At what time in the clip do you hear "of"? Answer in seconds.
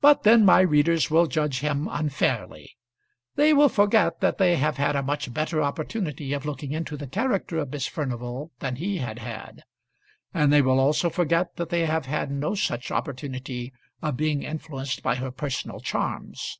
6.32-6.46, 7.58-7.70, 14.00-14.16